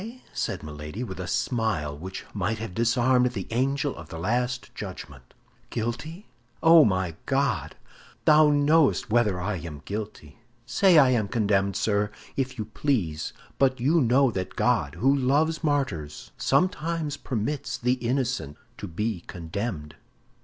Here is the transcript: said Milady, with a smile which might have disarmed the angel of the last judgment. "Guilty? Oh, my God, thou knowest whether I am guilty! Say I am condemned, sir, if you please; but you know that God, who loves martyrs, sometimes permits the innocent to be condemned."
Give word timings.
said 0.33 0.63
Milady, 0.63 1.03
with 1.03 1.19
a 1.19 1.27
smile 1.27 1.95
which 1.95 2.25
might 2.33 2.57
have 2.57 2.73
disarmed 2.73 3.33
the 3.33 3.45
angel 3.51 3.95
of 3.95 4.09
the 4.09 4.17
last 4.17 4.73
judgment. 4.73 5.35
"Guilty? 5.69 6.27
Oh, 6.63 6.83
my 6.83 7.15
God, 7.27 7.75
thou 8.25 8.49
knowest 8.49 9.11
whether 9.11 9.39
I 9.39 9.57
am 9.57 9.83
guilty! 9.85 10.39
Say 10.65 10.97
I 10.97 11.11
am 11.11 11.27
condemned, 11.27 11.75
sir, 11.75 12.09
if 12.35 12.57
you 12.57 12.65
please; 12.65 13.31
but 13.59 13.79
you 13.79 14.01
know 14.01 14.31
that 14.31 14.55
God, 14.55 14.95
who 14.95 15.15
loves 15.15 15.63
martyrs, 15.63 16.31
sometimes 16.35 17.15
permits 17.15 17.77
the 17.77 17.93
innocent 17.93 18.57
to 18.79 18.87
be 18.87 19.21
condemned." 19.27 19.97